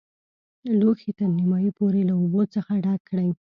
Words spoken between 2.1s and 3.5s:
اوبو څخه ډک کړئ.